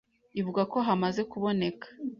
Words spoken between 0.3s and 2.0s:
ivuga ko hamaze kuboneka